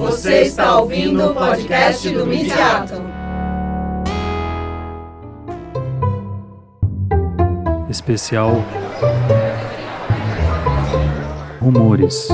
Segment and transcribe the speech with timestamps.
[0.00, 2.94] Você está ouvindo o podcast do Midiato.
[7.90, 8.64] Especial
[11.60, 12.28] Rumores.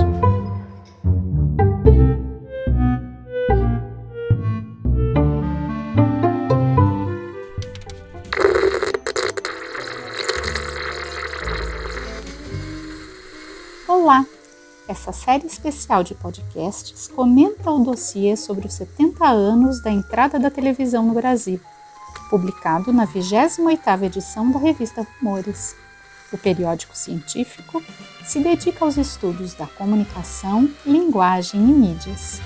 [13.88, 14.24] Olá!
[14.88, 20.48] Essa série especial de podcasts comenta o dossiê sobre os 70 anos da entrada da
[20.48, 21.60] televisão no Brasil,
[22.30, 25.74] publicado na 28ª edição da revista Rumores.
[26.32, 27.82] O periódico científico
[28.24, 32.40] se dedica aos estudos da comunicação, linguagem e mídias.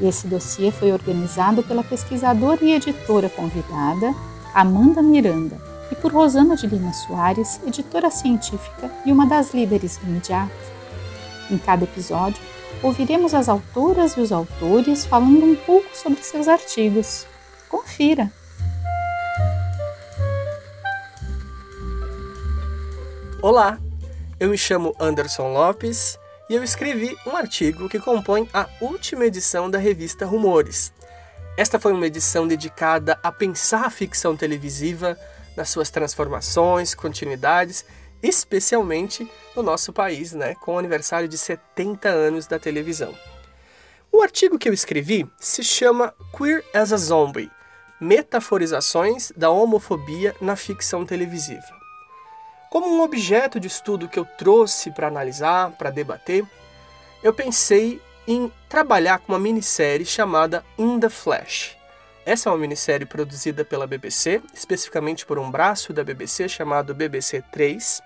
[0.00, 4.12] Esse dossiê foi organizado pela pesquisadora e editora convidada,
[4.52, 5.60] Amanda Miranda,
[5.92, 10.73] e por Rosana de Lima Soares, editora científica e uma das líderes do Midiato.
[11.54, 12.42] Em cada episódio,
[12.82, 17.28] ouviremos as autoras e os autores falando um pouco sobre seus artigos.
[17.68, 18.28] Confira!
[23.40, 23.78] Olá,
[24.40, 26.18] eu me chamo Anderson Lopes
[26.50, 30.92] e eu escrevi um artigo que compõe a última edição da revista Rumores.
[31.56, 35.16] Esta foi uma edição dedicada a pensar a ficção televisiva
[35.56, 37.84] nas suas transformações, continuidades
[38.24, 43.14] especialmente no nosso país, né, com o aniversário de 70 anos da televisão.
[44.10, 47.50] O artigo que eu escrevi se chama Queer as a Zombie:
[48.00, 51.84] Metaforizações da homofobia na ficção televisiva.
[52.70, 56.44] Como um objeto de estudo que eu trouxe para analisar, para debater,
[57.22, 61.76] eu pensei em trabalhar com uma minissérie chamada In the Flash.
[62.26, 67.42] Essa é uma minissérie produzida pela BBC, especificamente por um braço da BBC chamado BBC
[67.52, 68.02] 3,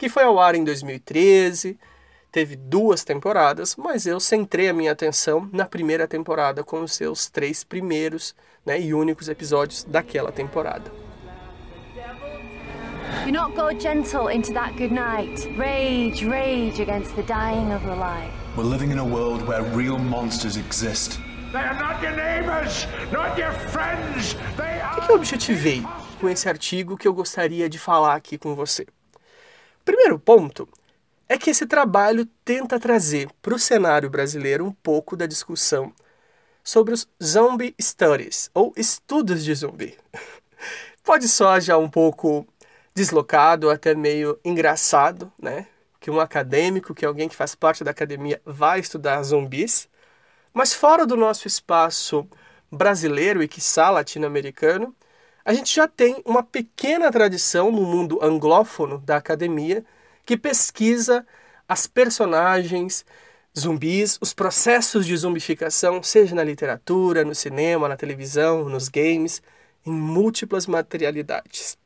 [0.00, 1.78] que foi ao ar em 2013,
[2.32, 7.28] teve duas temporadas, mas eu centrei a minha atenção na primeira temporada com os seus
[7.28, 10.90] três primeiros né, e únicos episódios daquela temporada.
[13.26, 15.46] Do not go gentle into that good night.
[15.58, 18.32] Rage, rage against the dying of the light.
[18.56, 21.20] We're living in a world where real monsters exist.
[21.52, 24.34] They are not your neighbors, not your friends.
[24.56, 24.98] They are...
[24.98, 25.82] O que eu objetivei
[26.18, 28.86] com esse artigo que eu gostaria de falar aqui com você?
[29.90, 30.68] Primeiro ponto
[31.28, 35.92] é que esse trabalho tenta trazer para o cenário brasileiro um pouco da discussão
[36.62, 39.98] sobre os zombie studies, ou estudos de zumbi.
[41.02, 42.46] Pode soar já um pouco
[42.94, 45.66] deslocado, até meio engraçado, né?
[45.98, 49.88] Que um acadêmico, que alguém que faz parte da academia, vai estudar zumbis.
[50.54, 52.28] Mas fora do nosso espaço
[52.70, 54.94] brasileiro e, quiçá, latino-americano,
[55.50, 59.84] a gente já tem uma pequena tradição no mundo anglófono da academia
[60.24, 61.26] que pesquisa
[61.68, 63.04] as personagens
[63.58, 69.42] zumbis, os processos de zumbificação, seja na literatura, no cinema, na televisão, nos games,
[69.84, 71.76] em múltiplas materialidades.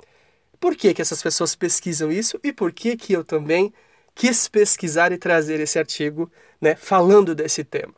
[0.61, 3.73] Por que, que essas pessoas pesquisam isso e por que, que eu também
[4.15, 7.95] quis pesquisar e trazer esse artigo né, falando desse tema?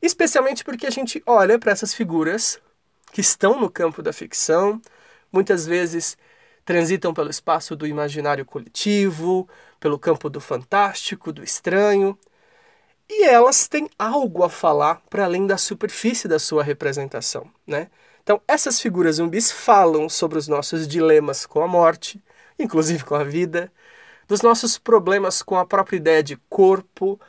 [0.00, 2.58] Especialmente porque a gente olha para essas figuras
[3.14, 4.82] que estão no campo da ficção,
[5.30, 6.18] muitas vezes
[6.64, 9.48] transitam pelo espaço do imaginário coletivo,
[9.78, 12.18] pelo campo do fantástico, do estranho,
[13.08, 17.88] e elas têm algo a falar para além da superfície da sua representação, né?
[18.20, 22.20] Então, essas figuras zumbis falam sobre os nossos dilemas com a morte,
[22.58, 23.70] inclusive com a vida,
[24.26, 27.20] dos nossos problemas com a própria ideia de corpo,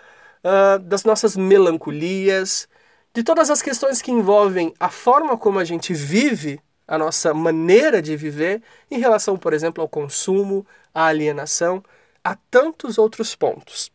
[0.43, 2.67] uh, das nossas melancolias,
[3.15, 8.01] de todas as questões que envolvem a forma como a gente vive, a nossa maneira
[8.01, 8.61] de viver,
[8.91, 11.81] em relação, por exemplo, ao consumo, à alienação,
[12.21, 13.89] a tantos outros pontos.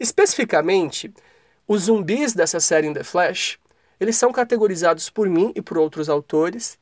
[0.00, 1.12] Especificamente,
[1.68, 3.58] os zumbis dessa série In The Flash,
[4.00, 6.78] eles são categorizados por mim e por outros autores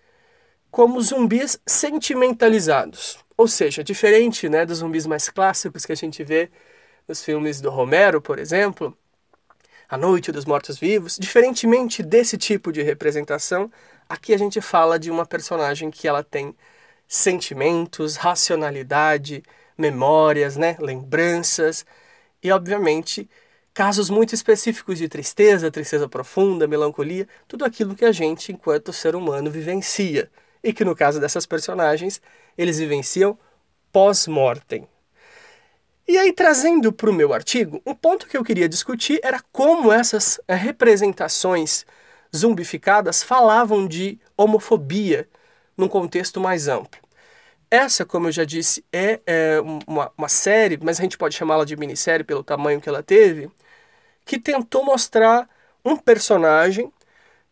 [0.71, 3.19] como zumbis sentimentalizados.
[3.37, 6.53] Ou seja, diferente né, dos zumbis mais clássicos que a gente vê
[7.09, 8.97] nos filmes do Romero, por exemplo,
[9.89, 13.71] a Noite dos Mortos-Vivos, diferentemente desse tipo de representação,
[14.09, 16.55] aqui a gente fala de uma personagem que ela tem
[17.07, 19.43] sentimentos, racionalidade,
[19.79, 21.87] memórias, né, lembranças
[22.43, 23.29] e, obviamente,
[23.73, 29.17] casos muito específicos de tristeza, tristeza profunda, melancolia, tudo aquilo que a gente, enquanto ser
[29.17, 30.31] humano, vivencia.
[30.63, 32.21] E que no caso dessas personagens,
[32.59, 33.39] eles vivenciam
[33.91, 34.87] pós-mortem,
[36.09, 39.93] e aí, trazendo para o meu artigo, um ponto que eu queria discutir era como
[39.93, 41.85] essas eh, representações
[42.35, 45.29] zumbificadas falavam de homofobia
[45.77, 46.99] num contexto mais amplo.
[47.71, 51.67] Essa, como eu já disse, é, é uma, uma série, mas a gente pode chamá-la
[51.67, 53.51] de minissérie pelo tamanho que ela teve,
[54.25, 55.49] que tentou mostrar
[55.85, 56.91] um personagem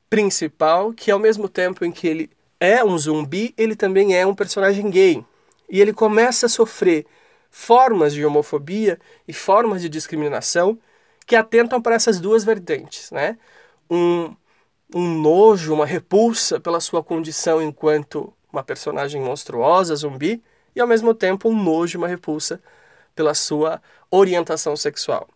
[0.09, 4.35] principal que, ao mesmo tempo em que ele é um zumbi, ele também é um
[4.35, 5.23] personagem gay.
[5.69, 7.07] E ele começa a sofrer
[7.51, 10.79] formas de homofobia e formas de discriminação
[11.27, 13.37] que atentam para essas duas vertentes, né?
[13.91, 14.35] Um,
[14.95, 20.43] um nojo, uma repulsa pela sua condição enquanto uma personagem monstruosa, zumbi,
[20.75, 22.61] e ao mesmo tempo um nojo, uma repulsa
[23.15, 25.29] pela sua orientação sexual.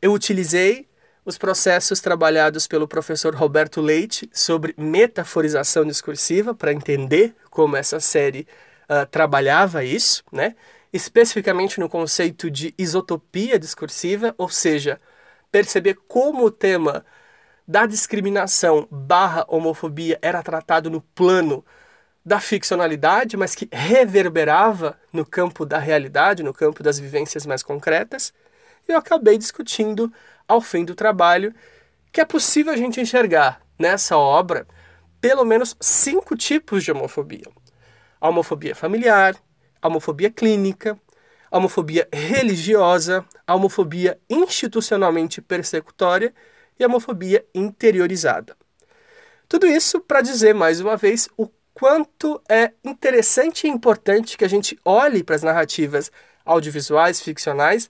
[0.00, 0.88] Eu utilizei
[1.24, 8.46] os processos trabalhados pelo professor Roberto Leite sobre metaforização discursiva para entender como essa série
[8.88, 10.54] uh, trabalhava isso, né?
[10.96, 15.00] Especificamente no conceito de isotopia discursiva, ou seja,
[15.50, 17.04] perceber como o tema
[17.66, 21.64] da discriminação barra homofobia era tratado no plano
[22.24, 28.32] da ficcionalidade, mas que reverberava no campo da realidade, no campo das vivências mais concretas.
[28.88, 30.12] E eu acabei discutindo,
[30.48, 31.54] ao fim do trabalho,
[32.12, 34.66] que é possível a gente enxergar nessa obra
[35.20, 37.46] pelo menos cinco tipos de homofobia:
[38.20, 39.36] a homofobia familiar,
[39.86, 40.98] a homofobia clínica,
[41.50, 46.34] a homofobia religiosa, a homofobia institucionalmente persecutória
[46.78, 48.56] e a homofobia interiorizada.
[49.48, 54.48] Tudo isso para dizer mais uma vez o quanto é interessante e importante que a
[54.48, 56.10] gente olhe para as narrativas
[56.44, 57.88] audiovisuais, ficcionais,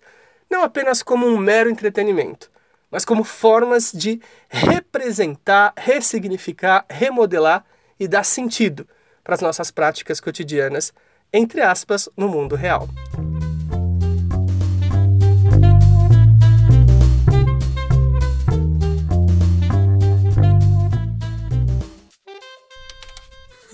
[0.50, 2.50] não apenas como um mero entretenimento,
[2.90, 7.64] mas como formas de representar, ressignificar, remodelar
[7.98, 8.86] e dar sentido
[9.24, 10.92] para as nossas práticas cotidianas,
[11.32, 12.88] entre aspas, no mundo real.